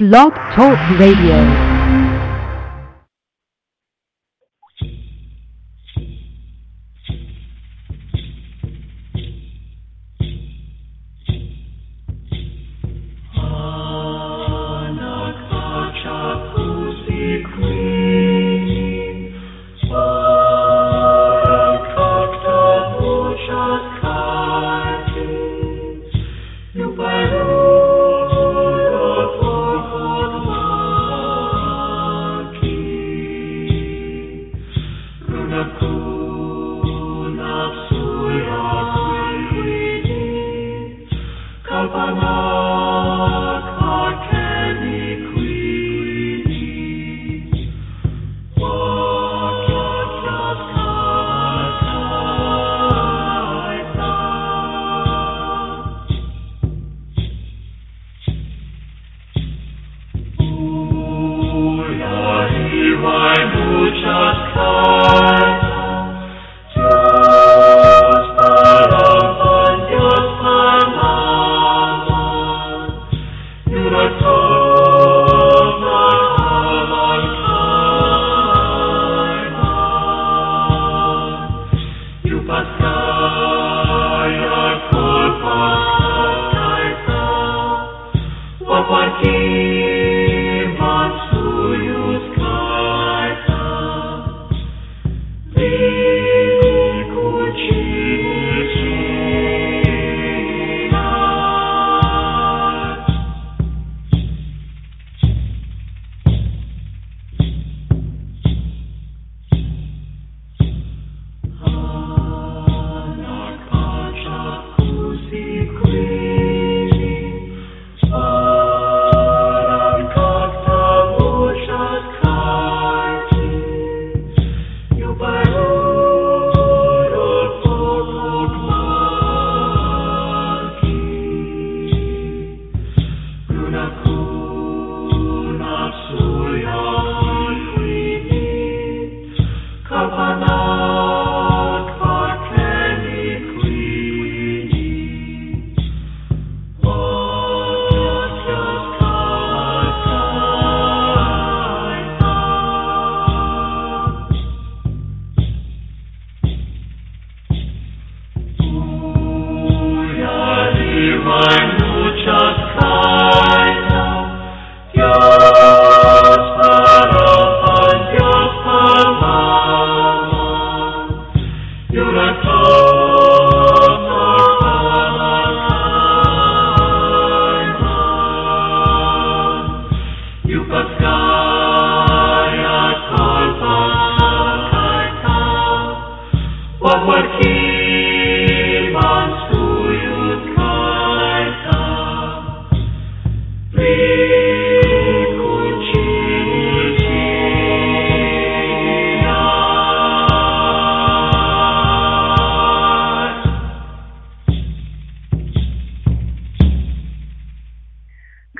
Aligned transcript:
Blog 0.00 0.32
Talk 0.54 0.78
Radio. 0.98 1.69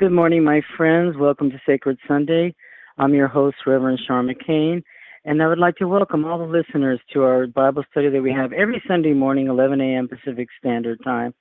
Good 0.01 0.11
morning, 0.11 0.43
my 0.43 0.61
friends. 0.77 1.15
Welcome 1.15 1.51
to 1.51 1.61
Sacred 1.63 1.99
Sunday. 2.07 2.55
I'm 2.97 3.13
your 3.13 3.27
host, 3.27 3.57
Reverend 3.67 3.99
Sean 4.07 4.27
McCain, 4.27 4.81
and 5.25 5.43
I 5.43 5.47
would 5.47 5.59
like 5.59 5.75
to 5.75 5.87
welcome 5.87 6.25
all 6.25 6.39
the 6.39 6.51
listeners 6.51 6.99
to 7.13 7.21
our 7.21 7.45
Bible 7.45 7.83
study 7.91 8.09
that 8.09 8.23
we 8.23 8.33
have 8.33 8.51
every 8.51 8.81
Sunday 8.87 9.13
morning, 9.13 9.45
11 9.45 9.79
a.m. 9.79 10.07
Pacific 10.07 10.47
Standard 10.57 10.97
Time. 11.03 11.35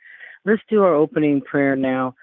Let's 0.45 0.61
do 0.69 0.83
our 0.83 0.93
opening 0.93 1.41
prayer 1.41 1.75
now. 1.75 2.15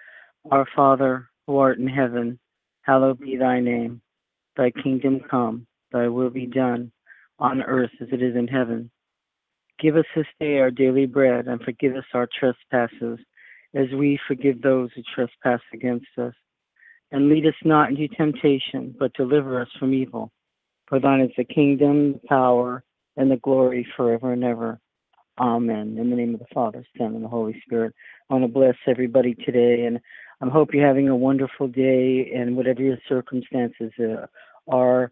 Our 0.51 0.67
Father, 0.75 1.27
who 1.47 1.57
art 1.57 1.79
in 1.79 1.87
heaven, 1.87 2.37
hallowed 2.83 3.19
be 3.19 3.35
thy 3.35 3.59
name. 3.59 3.99
Thy 4.55 4.69
kingdom 4.69 5.21
come, 5.31 5.65
thy 5.91 6.07
will 6.07 6.29
be 6.29 6.45
done, 6.45 6.91
on 7.39 7.63
earth 7.63 7.89
as 7.99 8.09
it 8.11 8.21
is 8.21 8.35
in 8.35 8.47
heaven. 8.47 8.91
Give 9.79 9.95
us 9.95 10.05
this 10.15 10.27
day 10.39 10.59
our 10.59 10.69
daily 10.69 11.07
bread, 11.07 11.47
and 11.47 11.59
forgive 11.61 11.95
us 11.95 12.05
our 12.13 12.29
trespasses 12.39 13.17
as 13.75 13.87
we 13.95 14.19
forgive 14.27 14.61
those 14.61 14.89
who 14.95 15.01
trespass 15.13 15.61
against 15.73 16.07
us. 16.17 16.33
And 17.11 17.29
lead 17.29 17.45
us 17.45 17.53
not 17.63 17.89
into 17.89 18.07
temptation, 18.09 18.93
but 18.97 19.13
deliver 19.13 19.61
us 19.61 19.69
from 19.79 19.93
evil. 19.93 20.31
For 20.87 20.99
thine 20.99 21.21
is 21.21 21.31
the 21.37 21.45
kingdom, 21.45 22.13
the 22.13 22.27
power, 22.27 22.83
and 23.15 23.31
the 23.31 23.37
glory 23.37 23.87
forever 23.95 24.33
and 24.33 24.43
ever. 24.43 24.79
Amen. 25.39 25.97
In 25.99 26.09
the 26.09 26.15
name 26.15 26.33
of 26.33 26.39
the 26.39 26.47
Father, 26.53 26.83
Son, 26.97 27.15
and 27.15 27.23
the 27.23 27.29
Holy 27.29 27.61
Spirit. 27.65 27.93
I 28.29 28.33
want 28.33 28.45
to 28.45 28.51
bless 28.51 28.75
everybody 28.87 29.35
today, 29.35 29.85
and 29.85 29.99
I 30.41 30.49
hope 30.49 30.73
you're 30.73 30.85
having 30.85 31.09
a 31.09 31.15
wonderful 31.15 31.67
day, 31.67 32.31
and 32.35 32.57
whatever 32.57 32.81
your 32.81 32.97
circumstances 33.07 33.91
uh, 33.99 34.25
are, 34.67 35.11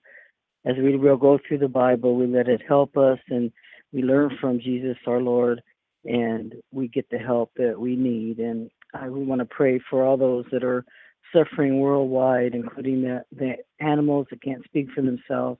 as 0.65 0.75
we 0.77 0.97
will 0.97 1.17
go 1.17 1.37
through 1.47 1.59
the 1.59 1.67
Bible, 1.67 2.15
we 2.15 2.25
let 2.25 2.47
it 2.47 2.61
help 2.67 2.97
us, 2.97 3.19
and 3.29 3.51
we 3.93 4.01
learn 4.01 4.35
from 4.41 4.59
Jesus 4.59 4.97
our 5.05 5.21
Lord 5.21 5.61
and 6.05 6.53
we 6.71 6.87
get 6.87 7.09
the 7.09 7.17
help 7.17 7.51
that 7.57 7.79
we 7.79 7.95
need. 7.95 8.39
And 8.39 8.69
I, 8.93 9.09
we 9.09 9.23
want 9.23 9.39
to 9.39 9.45
pray 9.45 9.79
for 9.89 10.03
all 10.03 10.17
those 10.17 10.45
that 10.51 10.63
are 10.63 10.85
suffering 11.33 11.79
worldwide, 11.79 12.53
including 12.53 13.01
the, 13.01 13.23
the 13.35 13.55
animals 13.79 14.27
that 14.29 14.41
can't 14.41 14.63
speak 14.63 14.87
for 14.95 15.01
themselves. 15.01 15.59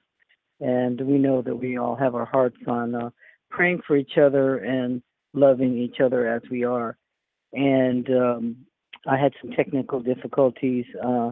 And 0.59 1.01
we 1.01 1.17
know 1.17 1.41
that 1.41 1.55
we 1.55 1.77
all 1.77 1.95
have 1.95 2.15
our 2.15 2.25
hearts 2.25 2.57
on 2.67 2.95
uh, 2.95 3.09
praying 3.49 3.81
for 3.85 3.97
each 3.97 4.17
other 4.17 4.57
and 4.57 5.01
loving 5.33 5.77
each 5.77 5.99
other 5.99 6.27
as 6.27 6.41
we 6.49 6.63
are. 6.63 6.97
And 7.53 8.09
um, 8.09 8.55
I 9.07 9.17
had 9.17 9.33
some 9.41 9.51
technical 9.51 9.99
difficulties 9.99 10.85
uh, 11.03 11.31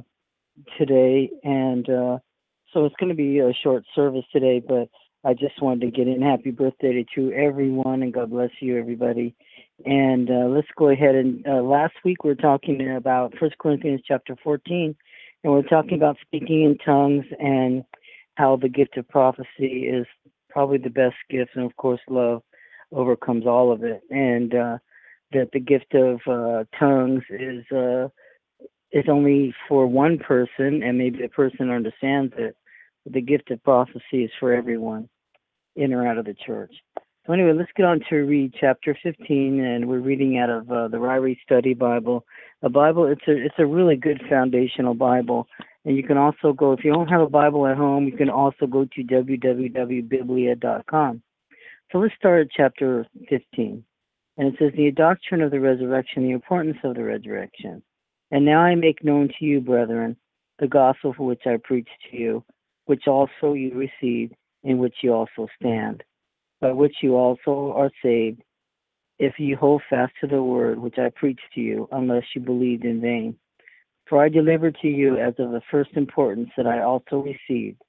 today, 0.78 1.30
and 1.44 1.90
uh, 1.90 2.18
so 2.74 2.86
it's 2.86 2.96
going 3.00 3.10
to 3.10 3.16
be 3.16 3.40
a 3.40 3.54
short 3.64 3.84
service 3.96 4.26
today, 4.32 4.62
but 4.66 4.90
I 5.26 5.34
just 5.34 5.62
wanted 5.62 5.82
to 5.82 5.92
get 5.92 6.08
in 6.08 6.22
happy 6.22 6.52
birthday 6.52 7.06
to 7.16 7.32
everyone 7.32 8.04
and 8.04 8.14
God 8.14 8.32
bless 8.32 8.50
you, 8.60 8.78
everybody. 8.78 9.36
And 9.86 10.30
uh, 10.30 10.48
let's 10.50 10.68
go 10.76 10.90
ahead 10.90 11.16
and 11.16 11.46
uh, 11.48 11.62
last 11.62 11.94
week 12.04 12.24
we 12.24 12.32
are 12.32 12.36
talking 12.36 12.96
about 12.96 13.34
First 13.40 13.58
Corinthians 13.58 14.02
chapter 14.06 14.36
14, 14.44 14.96
And 15.44 15.54
we're 15.54 15.62
talking 15.64 15.98
about 15.98 16.18
speaking 16.22 16.64
in 16.64 16.78
tongues 16.78 17.26
and 17.40 17.84
how 18.36 18.58
the 18.58 18.70
gift 18.70 18.98
of 18.98 19.08
prophecy 19.08 19.88
is 19.88 20.06
probably 20.50 20.78
the 20.78 20.90
best 20.90 21.16
gift, 21.30 21.52
and 21.56 21.66
of 21.66 21.76
course, 21.78 22.00
love 22.10 22.42
overcomes 22.92 23.46
all 23.46 23.72
of 23.72 23.84
it. 23.84 24.02
And 24.10 24.54
uh, 24.54 24.78
that 25.32 25.50
the 25.52 25.60
gift 25.60 25.94
of 25.96 26.20
uh, 26.28 26.66
tongues 26.78 27.24
is 27.30 27.66
uh, 27.72 28.10
is 28.92 29.06
only 29.10 29.54
for 29.68 29.88
one 29.88 30.20
person, 30.20 30.84
and 30.84 30.98
maybe 30.98 31.22
the 31.22 31.30
person 31.30 31.72
understands 31.72 32.34
it. 32.38 32.56
The 33.06 33.22
gift 33.22 33.52
of 33.52 33.64
prophecy 33.64 34.24
is 34.24 34.32
for 34.40 34.54
everyone, 34.54 35.10
in 35.76 35.94
or 35.94 36.08
out 36.08 36.18
of 36.18 36.26
the 36.26 36.34
church. 36.34 36.74
So 37.26 37.34
anyway, 37.34 37.54
let's 37.54 37.72
get 37.76 37.86
on 37.86 38.02
to 38.10 38.16
read 38.18 38.54
chapter 38.60 38.98
15, 39.02 39.64
and 39.64 39.88
we're 39.88 40.00
reading 40.00 40.38
out 40.38 40.50
of 40.50 40.70
uh, 40.70 40.90
the 40.90 40.98
Ryrie 40.98 41.38
Study 41.44 41.74
Bible. 41.74 42.26
A 42.64 42.70
Bible, 42.70 43.06
it's 43.06 43.26
a 43.28 43.32
it's 43.32 43.56
a 43.60 43.66
really 43.66 43.96
good 43.96 44.22
foundational 44.30 44.94
Bible, 44.94 45.48
and 45.86 45.96
you 45.96 46.04
can 46.04 46.18
also 46.18 46.52
go 46.54 46.74
if 46.74 46.84
you 46.84 46.92
don't 46.92 47.08
have 47.08 47.22
a 47.22 47.30
Bible 47.30 47.66
at 47.68 47.78
home, 47.78 48.08
you 48.08 48.18
can 48.18 48.30
also 48.30 48.68
go 48.68 48.84
to 48.86 49.04
www.biblia.com. 49.04 51.22
So 51.92 51.98
let's 52.00 52.16
start 52.16 52.42
at 52.42 52.48
chapter 52.52 53.06
15. 53.30 53.84
And 54.38 54.48
it 54.48 54.56
says, 54.58 54.72
The 54.76 54.90
doctrine 54.92 55.42
of 55.42 55.52
the 55.52 55.60
resurrection, 55.60 56.24
the 56.24 56.32
importance 56.32 56.78
of 56.84 56.96
the 56.96 57.04
resurrection. 57.04 57.84
And 58.32 58.46
now 58.46 58.62
I 58.62 58.76
make 58.76 59.04
known 59.04 59.28
to 59.28 59.46
you, 59.46 59.60
brethren, 59.62 60.18
the 60.58 60.68
gospel 60.68 61.14
for 61.16 61.28
which 61.28 61.44
I 61.46 61.58
preached 61.64 61.92
to 62.10 62.18
you, 62.18 62.44
which 62.86 63.08
also 63.08 63.54
you 63.54 63.74
received, 63.74 64.34
in 64.64 64.78
which 64.78 64.96
you 65.02 65.14
also 65.14 65.48
stand, 65.60 66.04
by 66.62 66.72
which 66.72 66.96
you 67.02 67.16
also 67.16 67.74
are 67.76 67.92
saved, 68.02 68.42
if 69.20 69.34
you 69.38 69.56
hold 69.56 69.82
fast 69.90 70.14
to 70.22 70.28
the 70.28 70.42
word 70.42 70.80
which 70.80 70.98
I 70.98 71.10
preached 71.10 71.54
to 71.56 71.62
you, 71.62 71.88
unless 71.92 72.24
you 72.36 72.42
believed 72.42 72.86
in 72.86 73.02
vain. 73.02 73.38
For 74.08 74.22
I 74.22 74.30
delivered 74.30 74.78
to 74.82 74.88
you 74.88 75.18
as 75.18 75.34
of 75.40 75.52
the 75.52 75.62
first 75.72 75.92
importance 75.96 76.50
that 76.58 76.68
I 76.68 76.82
also 76.82 77.18
received, 77.18 77.82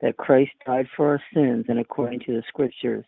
that 0.00 0.16
Christ 0.16 0.50
died 0.66 0.86
for 0.96 1.08
our 1.08 1.22
sins 1.32 1.66
and 1.68 1.78
according 1.78 2.20
to 2.20 2.32
the 2.32 2.42
scriptures 2.48 3.04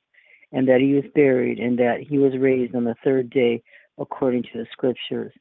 and 0.54 0.68
that 0.68 0.80
he 0.80 0.94
was 0.94 1.04
buried, 1.16 1.58
and 1.58 1.76
that 1.80 1.98
he 2.00 2.16
was 2.16 2.32
raised 2.38 2.76
on 2.76 2.84
the 2.84 2.94
third 3.02 3.28
day 3.28 3.60
according 3.98 4.44
to 4.44 4.50
the 4.54 4.66
scriptures, 4.70 5.32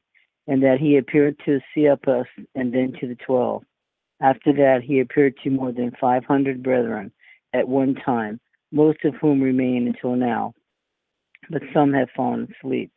and 0.48 0.60
that 0.62 0.78
he 0.80 0.96
appeared 0.96 1.36
to 1.46 1.60
Cephas 1.72 2.26
and 2.56 2.74
then 2.74 2.92
to 3.00 3.06
the 3.06 3.14
twelve. 3.14 3.62
After 4.24 4.54
that, 4.54 4.80
he 4.82 5.00
appeared 5.00 5.34
to 5.44 5.50
more 5.50 5.70
than 5.70 5.92
five 6.00 6.24
hundred 6.24 6.62
brethren 6.62 7.12
at 7.52 7.68
one 7.68 7.94
time, 7.94 8.40
most 8.72 9.04
of 9.04 9.14
whom 9.16 9.42
remain 9.42 9.86
until 9.86 10.16
now, 10.16 10.54
but 11.50 11.60
some 11.74 11.92
have 11.92 12.08
fallen 12.16 12.48
asleep. 12.50 12.90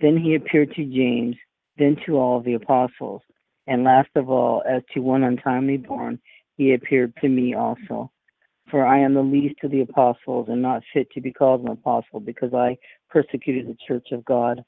Then 0.00 0.16
he 0.16 0.36
appeared 0.36 0.72
to 0.74 0.84
James, 0.84 1.34
then 1.78 1.96
to 2.06 2.16
all 2.16 2.40
the 2.40 2.54
apostles, 2.54 3.22
and 3.66 3.82
last 3.82 4.10
of 4.14 4.30
all, 4.30 4.62
as 4.64 4.82
to 4.94 5.00
one 5.00 5.24
untimely 5.24 5.78
born, 5.78 6.20
he 6.56 6.74
appeared 6.74 7.12
to 7.22 7.28
me 7.28 7.54
also. 7.54 8.12
For 8.70 8.86
I 8.86 9.00
am 9.00 9.14
the 9.14 9.20
least 9.20 9.56
of 9.64 9.72
the 9.72 9.80
apostles 9.80 10.46
and 10.48 10.62
not 10.62 10.84
fit 10.92 11.10
to 11.10 11.20
be 11.20 11.32
called 11.32 11.62
an 11.62 11.72
apostle 11.72 12.20
because 12.20 12.54
I 12.54 12.78
persecuted 13.10 13.66
the 13.66 13.76
church 13.84 14.12
of 14.12 14.24
God. 14.24 14.62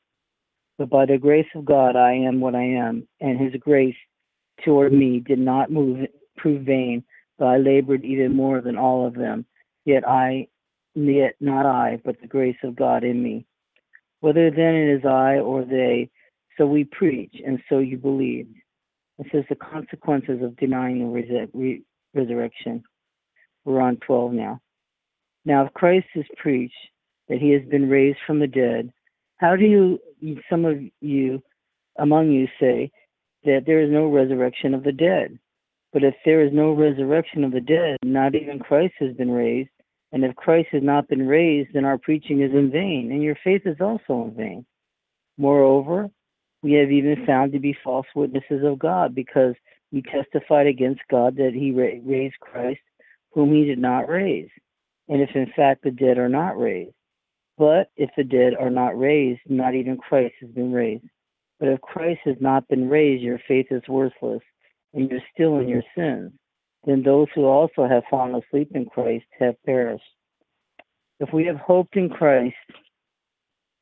But 0.77 0.91
by 0.91 1.07
the 1.07 1.19
grace 1.19 1.47
of 1.55 1.65
God 1.65 1.95
I 1.95 2.15
am 2.15 2.41
what 2.41 2.57
I 2.57 2.65
am, 2.65 3.07
and 3.21 3.39
his 3.39 3.55
grace 3.61 3.95
toward 4.65 4.93
me 4.93 5.21
did 5.21 5.39
not 5.39 5.71
move, 5.71 6.07
prove 6.37 6.63
vain, 6.63 7.05
but 7.39 7.47
I 7.47 7.57
labored 7.59 8.05
even 8.05 8.35
more 8.35 8.61
than 8.61 8.77
all 8.77 9.07
of 9.07 9.15
them. 9.15 9.47
Yet 9.85 10.07
I, 10.09 10.49
yet 10.95 11.35
not 11.41 11.67
I, 11.67 12.01
but 12.05 12.21
the 12.21 12.27
grace 12.27 12.57
of 12.63 12.77
God 12.77 13.05
in 13.05 13.23
me. 13.23 13.47
Whether 14.21 14.51
then 14.51 14.75
it 14.75 14.99
is 14.99 15.05
I 15.05 15.39
or 15.39 15.65
they, 15.65 16.11
so 16.57 16.67
we 16.67 16.85
preach, 16.85 17.35
and 17.45 17.61
so 17.69 17.79
you 17.79 17.99
believe. 17.99 18.49
It 19.19 19.27
says 19.33 19.45
the 19.49 19.57
consequences 19.57 20.43
of 20.43 20.57
denying 20.57 21.01
the 21.01 21.83
resurrection. 22.15 22.85
We're 23.65 23.81
on 23.81 23.97
12 23.99 24.33
now. 24.33 24.61
Now, 25.45 25.67
if 25.67 25.75
Christ 25.75 26.07
is 26.15 26.25
preached 26.37 26.75
that 27.29 27.39
he 27.39 27.51
has 27.51 27.63
been 27.71 27.89
raised 27.89 28.19
from 28.27 28.39
the 28.39 28.47
dead, 28.47 28.93
how 29.39 29.57
do 29.57 29.65
you, 29.65 29.99
some 30.49 30.65
of 30.65 30.79
you 31.01 31.43
among 31.99 32.31
you 32.31 32.49
say 32.61 32.91
that 33.45 33.65
there 33.67 33.81
is 33.81 33.91
no 33.91 34.09
resurrection 34.09 34.75
of 34.75 34.83
the 34.83 34.93
dead? 34.93 35.39
But 35.93 36.03
if 36.05 36.15
there 36.25 36.45
is 36.45 36.53
no 36.53 36.73
resurrection 36.73 37.45
of 37.45 37.53
the 37.53 37.61
dead, 37.61 37.99
not 38.03 38.35
even 38.35 38.59
Christ 38.59 38.95
has 38.99 39.15
been 39.15 39.31
raised. 39.31 39.71
And 40.13 40.25
if 40.25 40.35
Christ 40.37 40.69
has 40.73 40.83
not 40.83 41.09
been 41.09 41.27
raised, 41.27 41.71
then 41.75 41.85
our 41.85 41.99
preaching 41.99 42.41
is 42.41 42.53
in 42.53 42.71
vain, 42.71 43.11
and 43.13 43.23
your 43.23 43.37
faith 43.43 43.63
is 43.65 43.81
also 43.81 44.25
in 44.25 44.35
vain. 44.37 44.67
Moreover, 45.37 46.09
we 46.63 46.73
have 46.75 46.91
even 46.91 47.27
found 47.27 47.53
to 47.53 47.59
be 47.59 47.77
false 47.83 48.07
witnesses 48.15 48.63
of 48.65 48.79
God, 48.79 49.15
because 49.15 49.55
we 49.93 50.03
testified 50.03 50.67
against 50.67 51.01
God 51.11 51.37
that 51.37 51.53
he 51.53 51.73
raised 51.73 52.39
Christ 52.41 52.81
whom 53.35 53.53
he 53.53 53.65
did 53.65 53.79
not 53.79 54.09
raise, 54.09 54.49
and 55.09 55.21
if 55.21 55.31
in 55.35 55.53
fact 55.57 55.83
the 55.83 55.91
dead 55.91 56.19
are 56.19 56.29
not 56.29 56.59
raised. 56.59 56.95
But 57.59 57.91
if 57.97 58.11
the 58.17 58.25
dead 58.25 58.55
are 58.59 58.71
not 58.71 58.99
raised, 58.99 59.41
not 59.47 59.75
even 59.75 59.97
Christ 59.97 60.35
has 60.41 60.51
been 60.51 60.73
raised. 60.73 61.05
But 61.65 61.73
if 61.73 61.81
Christ 61.81 62.21
has 62.27 62.37
not 62.41 62.69
been 62.69 62.91
raised, 62.91 63.23
your 63.23 63.41
faith 63.49 63.69
is 63.71 63.81
worthless, 63.89 64.43
and 64.93 65.11
you're 65.11 65.23
still 65.33 65.61
in 65.61 65.67
your 65.67 65.81
mm-hmm. 65.97 66.01
sins. 66.27 66.33
Then 66.85 67.03
those 67.03 67.29
who 67.35 67.47
also 67.47 67.89
have 67.89 68.03
fallen 68.11 68.35
asleep 68.35 68.73
in 68.75 68.85
Christ 68.85 69.25
have 69.41 69.55
perished. 69.65 70.05
If 71.21 71.33
we 71.33 71.47
have 71.47 71.57
hoped 71.57 71.97
in 71.97 72.11
Christ 72.11 72.55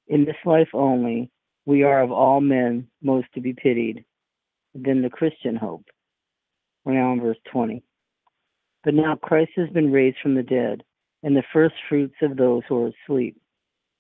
in 0.07 0.25
this 0.25 0.37
life 0.47 0.69
only, 0.73 1.33
we 1.67 1.83
are 1.83 2.01
of 2.01 2.13
all 2.13 2.41
men 2.41 2.87
most 3.03 3.27
to 3.35 3.41
be 3.41 3.53
pitied. 3.53 4.05
Then 4.77 5.03
the 5.03 5.11
Christian 5.11 5.57
hope. 5.57 5.87
We're 6.85 6.93
now 6.93 7.15
in 7.15 7.21
verse 7.21 7.41
20. 7.51 7.83
But 8.85 8.95
now 8.95 9.17
Christ 9.17 9.51
has 9.57 9.71
been 9.71 9.91
raised 9.91 10.19
from 10.23 10.37
the 10.37 10.45
dead, 10.45 10.85
and 11.25 11.37
the 11.37 11.43
first 11.53 11.75
fruits 11.89 12.15
of 12.23 12.37
those 12.37 12.63
who 12.69 12.85
are 12.85 12.93
asleep. 13.05 13.41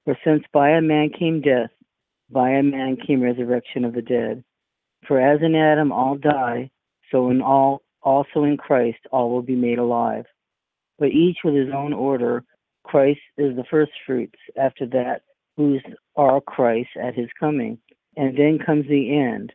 For 0.05 0.17
since 0.25 0.44
by 0.52 0.70
a 0.70 0.81
man 0.81 1.11
came 1.19 1.40
death, 1.40 1.70
by 2.32 2.50
a 2.50 2.62
man 2.62 2.96
came 2.96 3.23
resurrection 3.23 3.84
of 3.84 3.94
the 3.94 4.02
dead. 4.02 4.44
For 5.06 5.20
as 5.20 5.40
in 5.43 5.55
Adam 5.55 5.93
all 5.93 6.17
die, 6.17 6.70
so 7.11 7.31
in 7.31 7.43
all 7.43 7.82
also 8.02 8.44
in 8.44 8.56
Christ 8.56 8.99
all 9.11 9.31
will 9.31 9.43
be 9.43 9.55
made 9.55 9.79
alive. 9.79 10.25
But 10.99 11.11
each 11.11 11.38
with 11.44 11.55
his 11.55 11.69
own 11.75 11.93
order, 11.93 12.44
Christ 12.84 13.20
is 13.37 13.55
the 13.56 13.64
first 13.70 13.93
fruits, 14.06 14.38
after 14.56 14.87
that 14.87 15.23
whose 15.56 15.82
are 16.17 16.40
Christ 16.40 16.90
at 17.00 17.14
his 17.14 17.29
coming. 17.38 17.79
And 18.17 18.37
then 18.37 18.58
comes 18.58 18.87
the 18.88 19.17
end, 19.17 19.52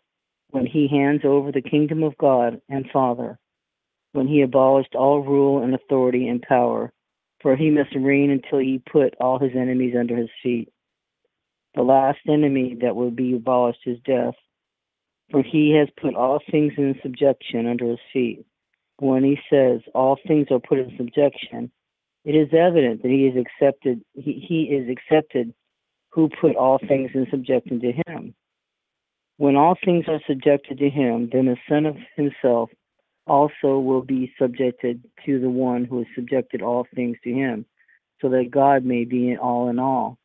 when 0.52 0.66
he 0.66 0.88
hands 0.88 1.22
over 1.24 1.52
the 1.52 1.62
kingdom 1.62 2.04
of 2.04 2.18
God 2.18 2.62
and 2.70 2.90
Father 2.92 3.38
when 4.18 4.28
he 4.28 4.42
abolished 4.42 4.96
all 4.96 5.22
rule 5.22 5.64
and 5.64 5.76
authority 5.76 6.28
and 6.28 6.42
power, 6.42 6.92
for 7.40 7.56
he 7.56 7.70
must 7.70 7.96
reign 7.96 8.32
until 8.32 8.58
he 8.58 8.82
put 8.92 9.14
all 9.22 9.38
his 9.38 9.52
enemies 9.56 9.96
under 9.98 10.16
his 10.16 10.30
feet. 10.42 10.70
The 11.78 11.84
last 11.84 12.22
enemy 12.28 12.76
that 12.82 12.96
will 12.96 13.12
be 13.12 13.36
abolished 13.36 13.82
is 13.86 14.00
death, 14.04 14.34
for 15.30 15.44
he 15.44 15.76
has 15.78 15.88
put 16.02 16.16
all 16.16 16.40
things 16.50 16.74
in 16.76 16.96
subjection 17.04 17.68
under 17.68 17.86
his 17.86 18.00
feet. 18.12 18.44
When 18.98 19.24
he 19.24 19.38
says 19.48 19.82
all 19.94 20.18
things 20.28 20.48
are 20.50 20.60
put 20.60 20.80
in 20.80 20.98
subjection, 20.98 21.72
it 22.26 22.32
is 22.32 22.50
evident 22.52 23.04
that 23.04 23.12
he 23.12 23.28
is 23.28 23.36
accepted 23.38 24.02
he, 24.16 24.44
he 24.50 24.64
is 24.76 24.90
accepted 24.90 25.54
who 26.10 26.30
put 26.42 26.56
all 26.56 26.80
things 26.80 27.12
in 27.14 27.28
subjection 27.30 27.80
to 27.82 27.92
him. 28.08 28.34
When 29.38 29.56
all 29.56 29.78
things 29.86 30.06
are 30.08 30.20
subjected 30.28 30.80
to 30.80 30.90
him, 30.90 31.30
then 31.32 31.46
the 31.46 31.58
Son 31.70 31.86
of 31.86 31.96
himself 32.16 32.72
also 33.28 33.78
will 33.78 34.02
be 34.02 34.34
subjected 34.42 35.04
to 35.28 35.40
the 35.40 35.52
one 35.52 35.86
who 35.86 36.00
has 36.00 36.08
subjected 36.16 36.64
all 36.64 36.88
things 36.96 37.18
to 37.24 37.32
him, 37.32 37.68
so 38.20 38.30
that 38.30 38.50
God 38.50 38.84
may 38.84 39.06
be 39.06 39.30
in 39.30 39.38
all 39.38 39.70
in 39.70 39.78
all. 39.78 40.18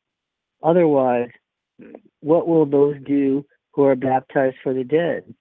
Otherwise, 0.62 1.28
what 2.20 2.46
will 2.46 2.66
those 2.66 2.96
do 3.04 3.44
who 3.72 3.84
are 3.84 3.96
baptized 3.96 4.56
for 4.62 4.74
the 4.74 4.84
dead? 4.84 5.34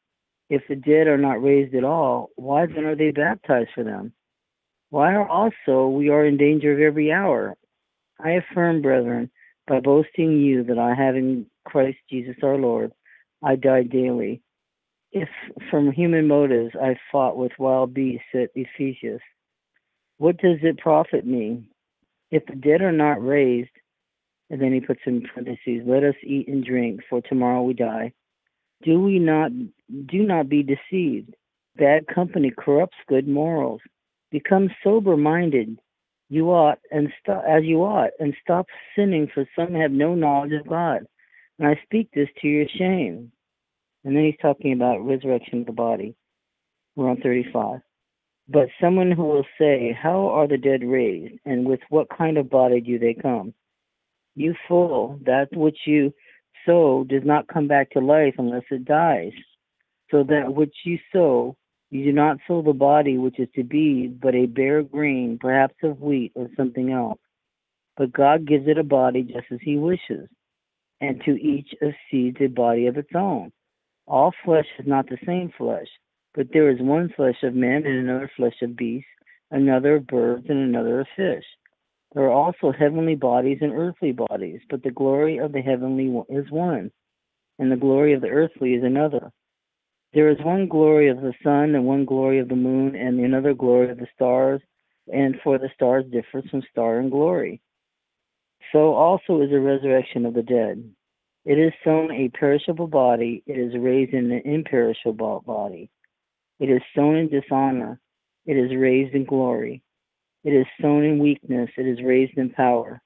If 0.50 0.63
the 0.67 0.75
dead 0.75 1.07
are 1.07 1.17
not 1.17 1.41
raised 1.41 1.75
at 1.75 1.83
all, 1.83 2.29
why 2.36 2.65
then 2.65 2.86
are 2.86 2.95
they 2.95 3.12
baptized 3.12 3.69
for 3.74 3.83
them? 3.83 4.13
Why 4.89 5.13
are 5.13 5.27
also 5.27 5.88
we 5.88 6.10
are 6.10 6.25
in 6.25 6.38
danger 6.38 6.74
of 6.74 6.79
every 6.79 7.12
hour? 7.12 7.55
I 8.19 8.31
affirm, 8.31 8.81
brethren, 8.81 9.31
by 9.67 9.79
boasting 9.79 10.39
you 10.39 10.63
that 10.65 10.77
I 10.77 10.93
have 10.93 11.15
in 11.15 11.45
Christ 11.65 11.98
Jesus 12.10 12.36
our 12.43 12.57
Lord, 12.57 12.91
I 13.41 13.55
die 13.55 13.83
daily 13.83 14.41
if 15.12 15.29
from 15.69 15.91
human 15.91 16.27
motives 16.27 16.74
I 16.81 16.95
fought 17.12 17.38
with 17.38 17.51
wild 17.60 17.93
beasts 17.93 18.27
at 18.33 18.50
Ephesus, 18.55 19.21
what 20.17 20.38
does 20.38 20.60
it 20.62 20.77
profit 20.77 21.25
me? 21.25 21.63
If 22.29 22.45
the 22.45 22.55
dead 22.55 22.81
are 22.81 22.93
not 22.93 23.24
raised, 23.24 23.71
and 24.51 24.62
then 24.62 24.74
he 24.74 24.81
puts 24.81 25.00
in 25.05 25.22
parentheses, 25.22 25.81
let 25.88 26.03
us 26.03 26.15
eat 26.22 26.50
and 26.50 26.63
drink, 26.63 27.00
for 27.10 27.22
tomorrow 27.22 27.63
we 27.63 27.74
die. 27.74 28.12
Do 28.84 29.00
we 29.00 29.17
not 29.17 29.51
do 30.08 30.24
not 30.24 30.50
be 30.50 30.62
deceived? 30.62 31.34
Bad 31.77 32.05
company 32.13 32.51
corrupts 32.55 32.98
good 33.08 33.29
morals. 33.29 33.79
Become 34.29 34.70
sober 34.84 35.15
minded. 35.15 35.79
You 36.27 36.50
ought 36.50 36.79
and 36.91 37.13
stop 37.22 37.46
as 37.48 37.63
you 37.63 37.84
ought, 37.84 38.12
and 38.20 38.36
stop 38.41 38.65
sinning, 38.93 39.29
for 39.34 39.46
some 39.55 39.74
have 39.74 39.91
no 39.91 40.15
knowledge 40.15 40.51
of 40.51 40.67
God. 40.67 41.05
And 41.58 41.67
I 41.70 41.79
speak 41.86 42.10
this 42.13 42.29
to 42.41 42.48
your 42.48 42.67
shame. 42.77 43.31
And 44.03 44.15
then 44.15 44.25
he's 44.25 44.41
talking 44.41 44.74
about 44.74 45.05
resurrection 45.05 45.62
of 45.62 45.65
the 45.65 45.72
body. 45.72 46.15
We're 46.98 47.10
on 47.10 47.22
35. 47.22 47.79
But 48.50 48.67
someone 48.81 49.12
who 49.12 49.24
will 49.24 49.46
say, 49.58 49.98
How 49.98 50.27
are 50.27 50.48
the 50.48 50.58
dead 50.58 50.84
raised, 50.84 51.36
and 51.46 51.65
with 51.65 51.79
what 51.88 52.08
kind 52.10 52.38
of 52.38 52.50
body 52.50 52.81
do 52.81 53.00
they 53.00 53.13
come? 53.13 53.53
You 54.41 54.55
fool, 54.67 55.19
that 55.27 55.55
which 55.55 55.77
you 55.86 56.15
sow 56.65 57.05
does 57.07 57.21
not 57.24 57.48
come 57.48 57.67
back 57.67 57.91
to 57.91 58.00
life 58.00 58.33
unless 58.39 58.63
it 58.71 58.86
dies. 58.86 59.33
So 60.10 60.24
that 60.24 60.55
which 60.55 60.74
you 60.83 60.98
sow, 61.13 61.55
you 61.91 62.05
do 62.05 62.12
not 62.12 62.38
sow 62.48 62.63
the 62.63 62.74
body 62.74 63.19
which 63.19 63.39
is 63.39 63.50
to 63.53 63.63
be, 63.63 64.07
but 64.07 64.33
a 64.33 64.48
bare 64.48 64.81
grain, 64.81 65.38
perhaps 65.39 65.75
of 65.83 66.01
wheat 66.01 66.31
or 66.33 66.50
something 66.57 66.91
else. 66.91 67.19
But 67.98 68.13
God 68.13 68.48
gives 68.48 68.67
it 68.67 68.79
a 68.79 68.83
body 68.83 69.21
just 69.21 69.45
as 69.51 69.60
He 69.62 69.77
wishes, 69.77 70.27
and 71.00 71.21
to 71.24 71.39
each 71.39 71.75
a 71.79 71.95
seed 72.10 72.41
a 72.41 72.48
body 72.48 72.88
of 72.88 72.98
its 72.98 73.13
own. 73.13 73.51
All 74.07 74.33
flesh 74.43 74.65
is 74.79 74.88
not 74.88 75.07
the 75.07 75.19
same 75.24 75.51
flesh, 75.55 75.88
but 76.33 76.48
there 76.51 76.71
is 76.71 76.81
one 76.81 77.13
flesh 77.15 77.43
of 77.43 77.53
men, 77.53 77.86
and 77.86 78.10
another 78.10 78.31
flesh 78.36 78.60
of 78.63 78.75
beasts, 78.75 79.07
another 79.51 79.98
of 79.98 80.07
birds, 80.07 80.48
and 80.50 80.57
another 80.57 81.01
of 81.01 81.07
fish. 81.15 81.45
There 82.13 82.25
are 82.25 82.32
also 82.32 82.72
heavenly 82.72 83.15
bodies 83.15 83.60
and 83.62 83.74
earthly 83.74 84.12
bodies, 84.12 84.60
but 84.70 84.84
the 84.84 84.91
glory 84.91 85.38
of 85.38 85.53
the 85.53 85.62
heavenly 85.62 86.08
is 86.30 86.51
one, 86.51 86.91
and 87.58 87.72
the 87.72 87.77
glory 87.77 88.13
of 88.13 88.22
the 88.22 88.30
earthly 88.30 88.74
is 88.74 88.84
another. 88.84 89.32
There 90.13 90.30
is 90.30 90.44
one 90.44 90.68
glory 90.68 91.08
of 91.08 91.22
the 91.22 91.34
sun, 91.41 91.74
and 91.74 91.86
one 91.86 92.03
glory 92.03 92.39
of 92.39 92.50
the 92.50 92.56
moon, 92.56 92.96
and 92.96 93.20
another 93.20 93.53
glory 93.53 93.89
of 93.89 93.98
the 93.98 94.08
stars, 94.13 94.62
and 95.12 95.39
for 95.41 95.58
the 95.58 95.70
stars 95.74 96.03
differs 96.12 96.50
from 96.50 96.63
star 96.70 97.00
in 97.00 97.10
glory. 97.10 97.62
So 98.74 98.94
also 98.94 99.41
is 99.41 99.50
the 99.50 99.62
resurrection 99.62 100.25
of 100.25 100.34
the 100.34 100.44
dead. 100.44 100.94
It 101.46 101.58
is 101.58 101.74
sown 101.84 102.12
a 102.12 102.30
perishable 102.30 102.88
body, 102.88 103.41
it 103.48 103.58
is 103.58 103.74
raised 103.77 104.13
in 104.13 104.32
an 104.32 104.41
imperishable 104.44 105.44
body. 105.46 105.89
It 106.60 106.70
is 106.70 106.82
sown 106.94 107.15
in 107.15 107.30
dishonor, 107.30 108.00
it 108.46 108.58
is 108.58 108.75
raised 108.75 109.15
in 109.15 109.24
glory. 109.24 109.82
It 110.43 110.51
is 110.51 110.65
sown 110.81 111.03
in 111.03 111.19
weakness, 111.19 111.69
it 111.77 111.86
is 111.86 112.03
raised 112.03 112.38
in 112.38 112.50
power. 112.50 113.01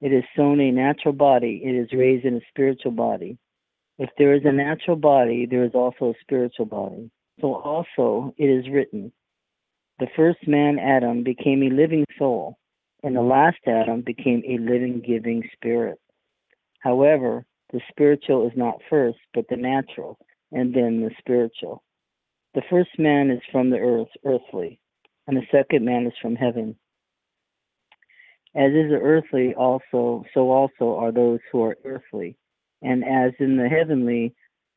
It 0.00 0.12
is 0.12 0.24
sown 0.36 0.60
a 0.60 0.70
natural 0.70 1.14
body, 1.14 1.62
it 1.64 1.74
is 1.74 1.92
raised 1.92 2.24
in 2.24 2.36
a 2.36 2.48
spiritual 2.50 2.92
body. 2.92 3.38
If 3.98 4.10
there 4.18 4.34
is 4.34 4.42
a 4.44 4.52
natural 4.52 4.96
body, 4.96 5.46
there 5.46 5.64
is 5.64 5.74
also 5.74 6.10
a 6.10 6.20
spiritual 6.20 6.66
body. 6.66 7.10
So 7.40 7.54
also 7.54 8.34
it 8.36 8.46
is 8.46 8.68
written 8.70 9.12
The 9.98 10.08
first 10.14 10.46
man, 10.46 10.78
Adam, 10.78 11.24
became 11.24 11.62
a 11.62 11.70
living 11.70 12.04
soul, 12.18 12.58
and 13.02 13.16
the 13.16 13.22
last 13.22 13.58
Adam 13.66 14.02
became 14.02 14.42
a 14.46 14.58
living, 14.58 15.00
giving 15.04 15.48
spirit. 15.54 15.98
However, 16.80 17.44
the 17.72 17.80
spiritual 17.90 18.46
is 18.46 18.56
not 18.56 18.82
first, 18.88 19.18
but 19.34 19.46
the 19.48 19.56
natural, 19.56 20.18
and 20.52 20.74
then 20.74 21.00
the 21.00 21.10
spiritual. 21.18 21.82
The 22.54 22.62
first 22.70 22.90
man 22.98 23.30
is 23.30 23.40
from 23.50 23.70
the 23.70 23.78
earth, 23.78 24.08
earthly, 24.24 24.80
and 25.28 25.36
the 25.36 25.46
second 25.52 25.84
man 25.84 26.06
is 26.06 26.14
from 26.20 26.34
heaven. 26.34 26.74
As 28.56 28.72
is 28.72 28.90
the 28.90 28.98
earthly 29.00 29.54
also, 29.54 30.24
so 30.32 30.50
also 30.50 30.96
are 30.96 31.12
those 31.12 31.40
who 31.52 31.62
are 31.62 31.76
earthly. 31.84 32.36
And 32.82 33.04
as 33.04 33.32
in 33.38 33.56
the 33.56 33.68
heavenly, 33.68 34.34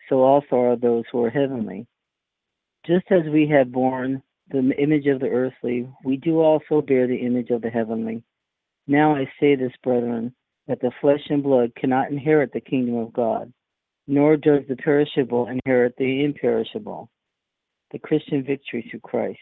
so 0.10 0.22
also 0.22 0.58
are 0.58 0.76
those 0.76 1.06
who 1.12 1.24
are 1.24 1.30
heavenly. 1.30 1.88
Just 2.86 3.06
as 3.12 3.22
we 3.32 3.48
have 3.48 3.72
borne 3.72 4.22
the 4.50 4.72
image 4.78 5.08
of 5.08 5.22
the 5.22 5.30
earthly, 5.30 5.88
we 6.04 6.18
do 6.18 6.42
also 6.42 6.82
bear 6.82 7.08
the 7.08 7.26
image 7.26 7.50
of 7.50 7.62
the 7.62 7.70
heavenly. 7.70 8.22
Now 8.88 9.16
I 9.16 9.32
say 9.40 9.56
this, 9.56 9.72
brethren, 9.84 10.36
that 10.68 10.82
the 10.82 10.92
flesh 11.00 11.22
and 11.30 11.42
blood 11.42 11.74
cannot 11.76 12.12
inherit 12.12 12.52
the 12.52 12.60
kingdom 12.60 12.98
of 12.98 13.14
God, 13.14 13.54
nor 14.06 14.36
does 14.36 14.64
the 14.68 14.76
perishable 14.76 15.48
inherit 15.48 15.96
the 15.98 16.26
imperishable 16.26 17.10
the 17.92 18.00
Christian 18.00 18.44
victory 18.44 18.88
through 18.90 19.02
Christ. 19.02 19.40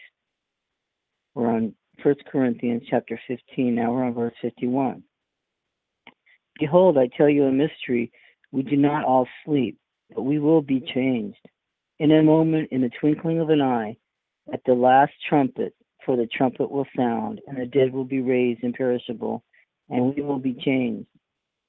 We're 1.34 1.50
on 1.50 1.74
1 2.02 2.14
Corinthians 2.30 2.82
chapter 2.90 3.20
15. 3.28 3.74
Now 3.74 3.92
we're 3.92 4.04
on 4.04 4.14
verse 4.14 4.34
51. 4.42 5.02
Behold, 6.58 6.98
I 6.98 7.08
tell 7.16 7.28
you 7.28 7.44
a 7.44 7.52
mystery. 7.52 8.10
We 8.52 8.62
do 8.62 8.76
not 8.76 9.04
all 9.04 9.28
sleep, 9.44 9.78
but 10.14 10.22
we 10.22 10.38
will 10.38 10.62
be 10.62 10.80
changed. 10.80 11.38
In 11.98 12.10
a 12.10 12.22
moment, 12.22 12.68
in 12.72 12.80
the 12.80 12.90
twinkling 13.00 13.38
of 13.40 13.50
an 13.50 13.60
eye, 13.60 13.96
at 14.52 14.60
the 14.66 14.74
last 14.74 15.12
trumpet, 15.28 15.74
for 16.04 16.16
the 16.16 16.26
trumpet 16.26 16.70
will 16.70 16.86
sound, 16.96 17.40
and 17.46 17.58
the 17.58 17.66
dead 17.66 17.92
will 17.92 18.04
be 18.04 18.20
raised 18.20 18.64
imperishable, 18.64 19.44
and 19.88 20.14
we 20.14 20.22
will 20.22 20.38
be 20.38 20.54
changed. 20.54 21.06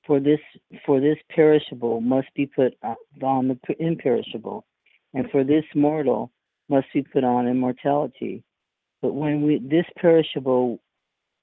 For 0.07 0.19
this, 0.19 0.39
for 0.85 0.99
this 0.99 1.17
perishable 1.29 2.01
must 2.01 2.33
be 2.33 2.47
put 2.47 2.73
on 3.21 3.47
the 3.47 3.75
imperishable, 3.79 4.65
and 5.13 5.29
for 5.29 5.43
this 5.43 5.65
mortal 5.75 6.31
must 6.67 6.87
be 6.93 7.03
put 7.03 7.23
on 7.23 7.47
immortality. 7.47 8.43
But 9.01 9.13
when 9.13 9.41
we 9.41 9.59
this 9.59 9.85
perishable 9.97 10.79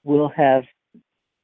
will 0.03 0.29
have 0.29 0.63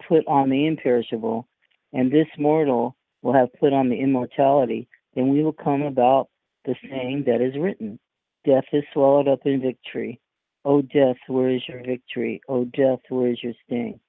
put 0.08 0.26
on 0.28 0.50
the 0.50 0.66
imperishable, 0.66 1.48
and 1.94 2.12
this 2.12 2.28
mortal 2.38 2.96
will 3.22 3.34
have 3.34 3.54
put 3.60 3.74
on 3.74 3.90
the 3.90 4.00
immortality, 4.00 4.88
then 5.16 5.30
we 5.30 5.44
will 5.44 5.54
come 5.54 5.82
about 5.82 6.30
the 6.66 6.76
saying 6.90 7.24
that 7.28 7.42
is 7.42 7.58
written 7.58 8.00
Death 8.46 8.66
is 8.72 8.84
swallowed 8.94 9.28
up 9.28 9.40
in 9.46 9.62
victory. 9.62 10.20
O 10.66 10.82
death, 10.82 11.18
where 11.28 11.50
is 11.50 11.62
your 11.68 11.84
victory? 11.84 12.42
O 12.48 12.66
death, 12.66 13.00
where 13.10 13.30
is 13.30 13.42
your 13.44 13.54
sting? 13.66 14.00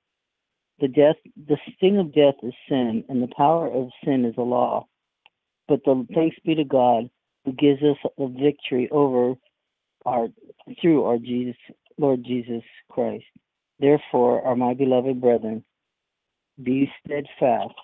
The 0.80 0.88
death 0.88 1.16
the 1.48 1.56
sting 1.74 1.98
of 1.98 2.14
death 2.14 2.34
is 2.42 2.52
sin, 2.68 3.04
and 3.08 3.22
the 3.22 3.34
power 3.36 3.70
of 3.70 3.88
sin 4.04 4.24
is 4.24 4.34
the 4.36 4.42
law. 4.42 4.86
But 5.68 5.80
the 5.84 6.06
thanks 6.14 6.36
be 6.44 6.54
to 6.54 6.64
God 6.64 7.08
who 7.44 7.52
gives 7.52 7.82
us 7.82 7.96
the 8.18 8.26
victory 8.26 8.88
over 8.90 9.34
our 10.04 10.28
through 10.80 11.04
our 11.04 11.18
Jesus 11.18 11.56
Lord 11.98 12.24
Jesus 12.24 12.62
Christ. 12.90 13.24
Therefore, 13.78 14.42
are 14.46 14.56
my 14.56 14.74
beloved 14.74 15.20
brethren, 15.20 15.64
be 16.62 16.90
steadfast, 17.04 17.74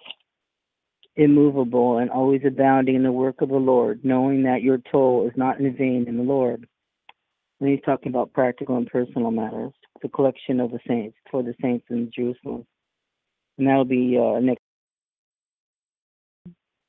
immovable, 1.16 1.98
and 1.98 2.10
always 2.10 2.42
abounding 2.46 2.94
in 2.94 3.02
the 3.02 3.12
work 3.12 3.42
of 3.42 3.50
the 3.50 3.56
Lord, 3.56 4.04
knowing 4.04 4.44
that 4.44 4.62
your 4.62 4.78
toil 4.78 5.26
is 5.26 5.36
not 5.36 5.60
in 5.60 5.76
vain 5.76 6.06
in 6.08 6.16
the 6.16 6.22
Lord. 6.22 6.66
And 7.60 7.68
he's 7.68 7.82
talking 7.84 8.08
about 8.08 8.32
practical 8.32 8.76
and 8.76 8.86
personal 8.86 9.30
matters, 9.30 9.72
the 10.00 10.08
collection 10.08 10.60
of 10.60 10.70
the 10.70 10.80
saints 10.88 11.16
for 11.30 11.42
the 11.42 11.54
saints 11.60 11.86
in 11.90 12.10
Jerusalem. 12.14 12.66
And 13.58 13.68
that'll 13.68 13.84
be 13.84 14.18
uh, 14.18 14.40
next. 14.40 14.62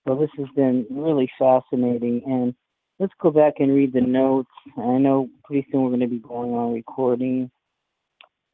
Well, 0.05 0.17
this 0.17 0.31
has 0.37 0.47
been 0.55 0.85
really 0.89 1.31
fascinating, 1.37 2.23
and 2.25 2.55
let's 3.03 3.13
go 3.19 3.31
back 3.31 3.55
and 3.59 3.75
read 3.75 3.91
the 3.91 3.99
notes. 3.99 4.49
I 4.77 4.97
know 4.97 5.27
pretty 5.43 5.67
soon 5.69 5.81
we're 5.81 5.89
going 5.89 5.99
to 5.99 6.07
be 6.07 6.19
going 6.19 6.51
on 6.51 6.73
recording, 6.73 7.51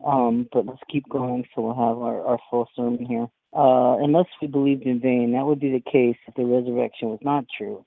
um, 0.03 0.49
but 0.51 0.65
let's 0.65 0.81
keep 0.91 1.07
going 1.07 1.45
so 1.53 1.61
we'll 1.61 1.75
have 1.75 1.99
our, 1.99 2.25
our 2.25 2.39
full 2.49 2.67
sermon 2.75 3.05
here. 3.05 3.27
Uh, 3.55 3.97
unless 4.03 4.25
we 4.41 4.47
believed 4.47 4.83
in 4.83 4.99
vain, 4.99 5.33
that 5.33 5.45
would 5.45 5.59
be 5.59 5.71
the 5.71 5.91
case 5.91 6.17
if 6.27 6.33
the 6.33 6.43
resurrection 6.43 7.09
was 7.09 7.19
not 7.21 7.45
true. 7.55 7.85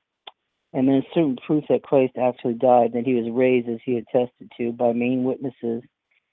And 0.73 0.87
there's 0.87 1.05
certain 1.13 1.37
proof 1.45 1.65
that 1.69 1.83
Christ 1.83 2.13
actually 2.17 2.55
died, 2.55 2.93
that 2.93 3.07
he 3.07 3.15
was 3.15 3.29
raised 3.33 3.69
as 3.69 3.81
he 3.85 3.97
attested 3.97 4.53
to 4.59 4.71
by 4.71 4.93
main 4.93 5.25
witnesses. 5.25 5.83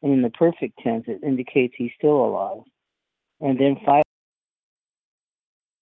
And 0.03 0.13
in 0.13 0.21
the 0.21 0.29
perfect 0.29 0.77
tense, 0.83 1.05
it 1.07 1.24
indicates 1.24 1.74
he's 1.75 1.91
still 1.98 2.24
alive. 2.24 2.62
And 3.41 3.59
then 3.59 3.77
five, 3.83 4.03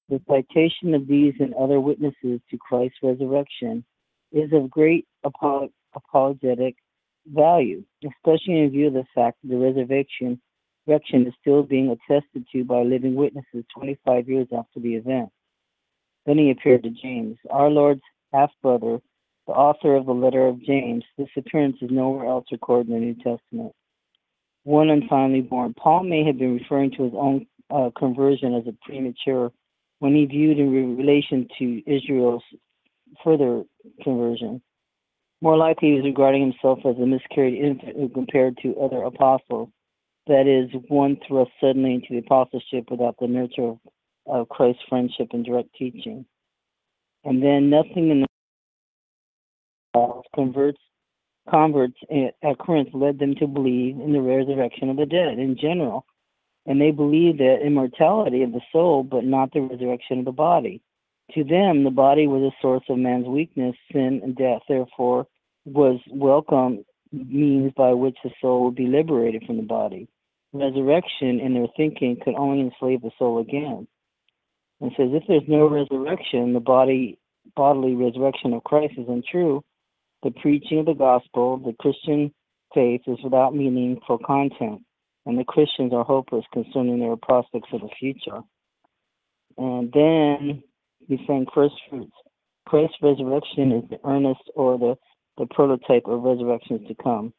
the 0.08 0.22
citation 0.26 0.96
of 0.96 1.06
these 1.06 1.34
and 1.42 1.54
other 1.54 1.82
witnesses 1.82 2.40
to 2.50 2.58
Christ's 2.58 3.00
resurrection 3.04 3.84
is 4.32 4.52
of 4.54 4.70
great 4.70 5.08
apologetic 5.24 6.76
value, 7.34 7.84
especially 8.04 8.60
in 8.60 8.70
view 8.72 8.88
of 8.88 8.94
the 8.94 9.06
fact 9.14 9.38
that 9.42 9.50
the 9.50 9.58
resurrection, 9.58 10.42
is 10.88 11.34
still 11.42 11.64
being 11.64 11.90
attested 11.90 12.46
to 12.52 12.64
by 12.64 12.82
living 12.82 13.16
witnesses 13.16 13.66
25 13.76 14.30
years 14.30 14.48
after 14.58 14.80
the 14.80 14.96
event. 14.96 15.30
Then 16.26 16.38
he 16.38 16.52
appeared 16.52 16.84
to 16.84 16.90
James, 16.90 17.38
our 17.50 17.70
Lord's 17.70 18.02
half 18.34 18.52
brother, 18.62 19.00
the 19.48 19.54
author 19.54 19.96
of 19.96 20.06
the 20.06 20.14
letter 20.14 20.48
of 20.48 20.62
James. 20.62 21.04
This 21.18 21.30
appearance 21.38 21.78
is 21.82 21.90
nowhere 21.92 22.28
else 22.28 22.46
recorded 22.52 22.90
in 22.90 22.94
the 22.94 23.00
New 23.00 23.16
Testament. 23.16 23.74
One 24.64 24.90
untimely 24.90 25.42
born. 25.42 25.74
Paul 25.74 26.04
may 26.04 26.26
have 26.26 26.38
been 26.38 26.56
referring 26.58 26.92
to 26.92 27.04
his 27.04 27.14
own 27.16 27.48
uh, 27.70 27.90
conversion 27.98 28.54
as 28.54 28.68
a 28.68 28.76
premature 28.86 29.52
when 30.00 30.14
he 30.14 30.26
viewed 30.26 30.60
in 30.60 30.98
relation 30.98 31.48
to 31.60 31.82
Israel's 31.86 32.44
further 33.24 33.64
conversion. 34.04 34.62
More 35.42 35.58
likely, 35.58 35.90
he 35.90 35.94
was 35.96 36.06
regarding 36.06 36.42
himself 36.42 36.80
as 36.86 36.98
a 36.98 37.06
miscarried 37.06 37.64
infant 37.64 37.96
who 37.96 38.10
compared 38.10 38.58
to 38.64 38.76
other 38.80 39.04
apostles. 39.04 39.70
That 40.28 40.48
is, 40.48 40.70
one 40.88 41.18
thrust 41.28 41.52
suddenly 41.62 41.94
into 41.94 42.08
the 42.10 42.18
apostleship 42.18 42.90
without 42.90 43.16
the 43.20 43.28
nurture 43.28 43.64
of, 43.64 43.80
of 44.26 44.50
Christ's 44.50 44.82
friendship 44.90 45.30
and 45.32 45.46
direct 45.46 45.70
teaching. 45.78 46.26
And 47.24 47.42
then 47.42 47.70
nothing 47.70 48.10
in 48.10 48.26
the 49.94 50.22
converts 50.36 50.80
converts 51.50 51.98
at 52.44 52.60
Corinth 52.60 52.90
led 52.94 53.20
them 53.20 53.36
to 53.36 53.48
believe 53.48 54.00
in 54.00 54.12
the 54.12 54.22
resurrection 54.22 54.90
of 54.90 54.98
the 54.98 55.06
dead 55.06 55.40
in 55.40 55.58
general, 55.60 56.06
and 56.66 56.80
they 56.80 56.92
believed 56.92 57.40
that 57.40 57.66
immortality 57.66 58.44
of 58.44 58.52
the 58.52 58.62
soul, 58.72 59.04
but 59.04 59.24
not 59.24 59.54
the 59.54 59.62
resurrection 59.62 60.20
of 60.20 60.26
the 60.26 60.32
body. 60.32 60.82
To 61.36 61.44
them, 61.44 61.84
the 61.84 61.92
body 61.92 62.28
was 62.28 62.42
a 62.42 62.62
source 62.62 62.84
of 62.90 62.98
man's 62.98 63.28
weakness, 63.28 63.76
sin, 63.92 64.22
and 64.24 64.36
death. 64.36 64.62
Therefore, 64.68 65.28
was 65.66 66.00
welcome 66.10 66.86
means 67.12 67.74
by 67.76 67.94
which 67.94 68.18
the 68.24 68.32
soul 68.42 68.64
will 68.64 68.72
be 68.72 68.88
liberated 68.88 69.44
from 69.46 69.58
the 69.58 69.64
body. 69.64 70.08
Resurrection 70.54 71.40
in 71.40 71.54
their 71.54 71.68
thinking 71.76 72.18
could 72.24 72.36
only 72.36 72.62
enslave 72.62 73.02
the 73.02 73.12
soul 73.20 73.40
again. 73.40 73.88
And 74.80 74.92
says 74.96 75.10
if 75.12 75.24
there's 75.28 75.48
no 75.48 75.68
resurrection, 75.68 76.54
the 76.54 76.60
body 76.60 77.20
bodily 77.56 77.96
resurrection 77.96 78.54
of 78.54 78.64
Christ 78.64 78.94
is 78.98 79.08
untrue. 79.10 79.64
The 80.24 80.32
preaching 80.32 80.80
of 80.80 80.86
the 80.86 80.94
gospel, 80.94 81.58
the 81.58 81.76
Christian 81.80 82.34
faith, 82.74 83.02
is 83.08 83.18
without 83.24 83.56
meaningful 83.56 84.18
content, 84.20 84.82
and 85.26 85.38
the 85.38 85.44
Christians 85.44 85.94
are 85.94 86.04
hopeless 86.04 86.46
concerning 86.54 87.00
their 87.00 87.16
prospects 87.16 87.70
for 87.70 87.80
the 87.80 87.90
future. 88.00 88.42
And 89.58 89.92
then 89.92 90.64
he's 91.08 91.20
saying 91.28 91.48
first 91.54 91.76
fruits. 91.90 92.14
Christ's 92.68 92.98
resurrection 93.02 93.72
is 93.72 93.90
the 93.90 94.00
earnest 94.06 94.42
or 94.56 94.78
the, 94.78 94.96
the 95.38 95.48
prototype 95.54 96.04
of 96.06 96.24
resurrections 96.24 96.88
to 96.88 96.96
come. 97.02 97.34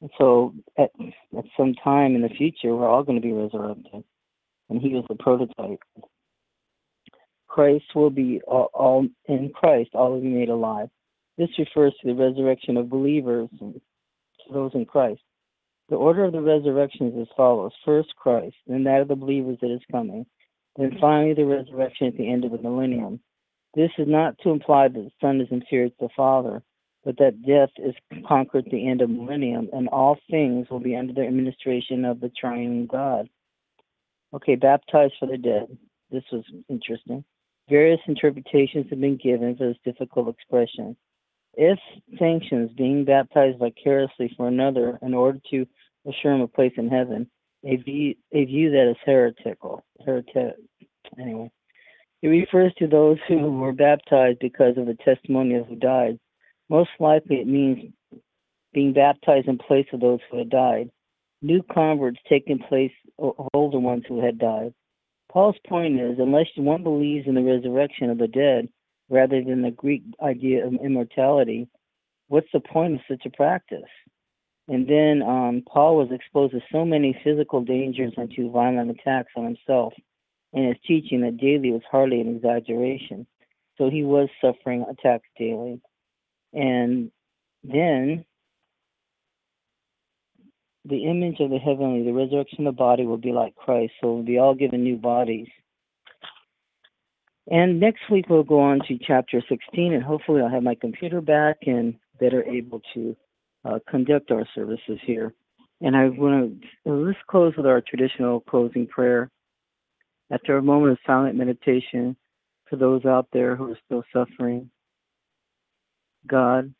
And 0.00 0.10
so 0.18 0.54
at, 0.76 0.90
at 1.36 1.44
some 1.56 1.74
time 1.82 2.14
in 2.14 2.22
the 2.22 2.28
future, 2.28 2.74
we're 2.76 2.88
all 2.88 3.02
going 3.02 3.20
to 3.20 3.26
be 3.26 3.32
resurrected. 3.32 4.04
And 4.68 4.82
he 4.82 4.90
was 4.90 5.04
the 5.08 5.14
prototype. 5.14 5.80
Christ 7.48 7.86
will 7.94 8.10
be 8.10 8.42
all, 8.46 8.70
all 8.74 9.06
in 9.26 9.50
Christ, 9.54 9.90
all 9.94 10.12
will 10.12 10.20
be 10.20 10.28
made 10.28 10.50
alive. 10.50 10.88
This 11.38 11.48
refers 11.58 11.94
to 12.00 12.08
the 12.08 12.14
resurrection 12.14 12.76
of 12.76 12.90
believers 12.90 13.48
and 13.60 13.80
those 14.52 14.72
in 14.74 14.84
Christ. 14.84 15.20
The 15.88 15.96
order 15.96 16.24
of 16.24 16.32
the 16.32 16.40
resurrection 16.40 17.08
is 17.08 17.22
as 17.22 17.36
follows 17.36 17.72
first 17.84 18.14
Christ, 18.16 18.56
then 18.66 18.84
that 18.84 19.02
of 19.02 19.08
the 19.08 19.14
believers 19.14 19.58
that 19.60 19.72
is 19.72 19.80
coming, 19.90 20.26
then 20.76 20.96
finally 21.00 21.34
the 21.34 21.44
resurrection 21.44 22.06
at 22.06 22.16
the 22.16 22.30
end 22.30 22.44
of 22.44 22.52
the 22.52 22.58
millennium. 22.58 23.20
This 23.74 23.90
is 23.98 24.08
not 24.08 24.38
to 24.38 24.50
imply 24.50 24.88
that 24.88 24.94
the 24.94 25.10
Son 25.20 25.40
is 25.40 25.48
inferior 25.50 25.88
to 25.90 25.94
the 26.00 26.08
Father, 26.16 26.62
but 27.04 27.18
that 27.18 27.42
death 27.46 27.70
is 27.76 27.94
conquered 28.26 28.66
at 28.66 28.72
the 28.72 28.88
end 28.88 29.00
of 29.00 29.10
millennium, 29.10 29.68
and 29.72 29.88
all 29.88 30.18
things 30.30 30.68
will 30.70 30.80
be 30.80 30.96
under 30.96 31.12
the 31.12 31.26
administration 31.26 32.04
of 32.04 32.20
the 32.20 32.30
triune 32.30 32.86
God. 32.86 33.28
Okay, 34.34 34.54
baptized 34.54 35.14
for 35.20 35.26
the 35.26 35.38
dead. 35.38 35.76
This 36.10 36.24
was 36.32 36.44
interesting. 36.68 37.24
Various 37.68 38.00
interpretations 38.06 38.86
have 38.90 39.00
been 39.00 39.18
given 39.22 39.56
for 39.56 39.68
this 39.68 39.78
difficult 39.84 40.28
expression. 40.28 40.96
If 41.54 41.78
sanctions 42.18 42.70
being 42.76 43.04
baptized 43.04 43.58
vicariously 43.58 44.32
for 44.36 44.46
another 44.46 44.98
in 45.02 45.14
order 45.14 45.38
to 45.50 45.66
assure 46.06 46.32
him 46.32 46.42
a 46.42 46.48
place 46.48 46.72
in 46.76 46.88
heaven, 46.88 47.28
a 47.66 47.76
view, 47.76 48.14
a 48.32 48.44
view 48.44 48.70
that 48.70 48.90
is 48.90 48.96
heretical. 49.04 49.84
Heretic. 50.04 50.54
Anyway, 51.18 51.50
it 52.22 52.28
refers 52.28 52.72
to 52.78 52.86
those 52.86 53.18
who 53.28 53.38
were 53.58 53.72
baptized 53.72 54.38
because 54.40 54.76
of 54.76 54.86
the 54.86 54.96
testimony 55.04 55.54
of 55.54 55.66
who 55.66 55.76
died. 55.76 56.18
Most 56.68 56.90
likely, 56.98 57.36
it 57.36 57.46
means 57.46 57.92
being 58.72 58.92
baptized 58.92 59.48
in 59.48 59.58
place 59.58 59.86
of 59.92 60.00
those 60.00 60.20
who 60.30 60.38
had 60.38 60.50
died. 60.50 60.90
New 61.42 61.62
converts 61.72 62.18
taking 62.28 62.58
place 62.58 62.92
of 63.18 63.48
older 63.54 63.78
ones 63.78 64.04
who 64.08 64.24
had 64.24 64.38
died. 64.38 64.72
Paul's 65.30 65.56
point 65.66 66.00
is, 66.00 66.18
unless 66.18 66.46
one 66.56 66.82
believes 66.82 67.26
in 67.26 67.34
the 67.34 67.42
resurrection 67.42 68.10
of 68.10 68.18
the 68.18 68.28
dead 68.28 68.68
rather 69.08 69.42
than 69.42 69.62
the 69.62 69.70
Greek 69.70 70.02
idea 70.22 70.66
of 70.66 70.74
immortality, 70.74 71.68
what's 72.28 72.48
the 72.52 72.60
point 72.60 72.94
of 72.94 73.00
such 73.08 73.26
a 73.26 73.36
practice? 73.36 73.82
And 74.68 74.88
then 74.88 75.22
um, 75.22 75.62
Paul 75.66 75.96
was 75.96 76.08
exposed 76.10 76.52
to 76.52 76.60
so 76.72 76.84
many 76.84 77.18
physical 77.22 77.62
dangers 77.62 78.12
and 78.16 78.30
to 78.34 78.50
violent 78.50 78.90
attacks 78.90 79.32
on 79.36 79.44
himself 79.44 79.92
and 80.52 80.66
his 80.68 80.76
teaching 80.86 81.20
that 81.20 81.36
daily 81.36 81.70
was 81.70 81.82
hardly 81.90 82.20
an 82.20 82.36
exaggeration. 82.36 83.26
So 83.78 83.90
he 83.90 84.02
was 84.02 84.28
suffering 84.40 84.84
attacks 84.90 85.28
daily. 85.38 85.80
And 86.52 87.10
then 87.62 88.24
the 90.84 91.04
image 91.04 91.40
of 91.40 91.50
the 91.50 91.58
heavenly, 91.58 92.04
the 92.04 92.12
resurrection 92.12 92.66
of 92.66 92.74
the 92.74 92.78
body 92.78 93.04
will 93.04 93.18
be 93.18 93.32
like 93.32 93.54
Christ. 93.54 93.92
So 94.00 94.14
we'll 94.14 94.22
be 94.22 94.38
all 94.38 94.54
given 94.54 94.82
new 94.82 94.96
bodies. 94.96 95.48
And 97.48 97.78
next 97.78 98.10
week 98.10 98.28
we'll 98.28 98.42
go 98.42 98.60
on 98.60 98.80
to 98.88 98.98
chapter 98.98 99.42
16, 99.48 99.92
and 99.92 100.02
hopefully 100.02 100.40
I'll 100.40 100.50
have 100.50 100.62
my 100.62 100.74
computer 100.74 101.20
back 101.20 101.58
and 101.66 101.94
better 102.18 102.42
able 102.42 102.80
to 102.94 103.14
uh, 103.66 103.78
conduct 103.88 104.30
our 104.30 104.46
services 104.54 104.98
here. 105.04 105.34
And 105.80 105.96
I 105.96 106.08
want 106.08 106.62
to 106.84 106.90
let's 106.90 107.18
close 107.28 107.54
with 107.56 107.66
our 107.66 107.82
traditional 107.82 108.40
closing 108.40 108.86
prayer. 108.86 109.30
After 110.30 110.56
a 110.56 110.62
moment 110.62 110.92
of 110.92 110.98
silent 111.06 111.36
meditation 111.36 112.16
for 112.68 112.76
those 112.76 113.04
out 113.04 113.28
there 113.32 113.54
who 113.54 113.72
are 113.72 113.78
still 113.84 114.02
suffering, 114.12 114.70
God, 116.26 116.74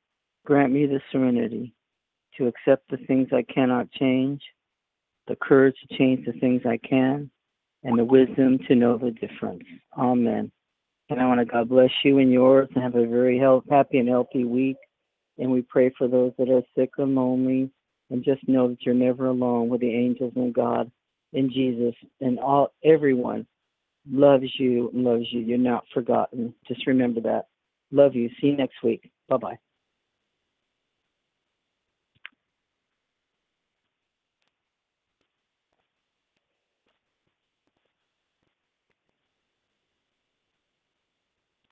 grant 0.45 0.73
me 0.73 0.87
the 0.87 1.01
serenity 1.13 1.75
to 2.37 2.47
accept 2.47 2.91
the 2.91 2.97
things 3.07 3.29
I 3.33 3.43
cannot 3.43 3.91
change, 3.93 4.43
the 5.29 5.37
courage 5.37 5.77
to 5.89 5.97
change 5.97 6.27
the 6.27 6.33
things 6.33 6.63
I 6.67 6.79
can, 6.79 7.31
and 7.85 7.99
the 7.99 8.05
wisdom 8.05 8.59
to 8.67 8.75
know 8.75 8.99
the 8.99 9.13
difference. 9.13 9.63
Amen. 9.97 10.51
And 11.09 11.21
I 11.21 11.27
want 11.27 11.39
to 11.39 11.45
God 11.45 11.69
bless 11.69 11.91
you 12.05 12.19
and 12.19 12.33
yours 12.33 12.69
and 12.75 12.83
have 12.83 12.97
a 12.97 13.07
very 13.07 13.39
health, 13.39 13.65
happy 13.71 13.99
and 13.99 14.09
healthy 14.09 14.45
week. 14.45 14.77
And 15.39 15.51
we 15.51 15.63
pray 15.63 15.93
for 15.97 16.09
those 16.09 16.33
that 16.39 16.51
are 16.51 16.63
sick 16.77 16.91
and 16.99 17.15
lonely. 17.15 17.71
And 18.11 18.25
just 18.25 18.47
know 18.49 18.69
that 18.69 18.83
you're 18.83 18.95
never 18.95 19.27
alone 19.27 19.69
with 19.69 19.81
the 19.81 19.93
angels 19.93 20.33
and 20.37 20.55
God 20.55 20.91
and 21.33 21.51
Jesus. 21.51 21.95
And 22.21 22.39
all 22.39 22.73
everyone 22.85 23.47
loves 24.11 24.47
you 24.59 24.91
loves 24.95 25.27
you. 25.31 25.41
You're 25.41 25.59
not 25.59 25.85
forgotten. 25.93 26.55
Just 26.69 26.87
remember 26.87 27.21
that. 27.23 27.47
Love 27.91 28.15
you. 28.15 28.29
See 28.41 28.49
you 28.49 28.57
next 28.57 28.77
week. 28.83 29.11
Bye 29.29 29.37
bye. 29.39 29.59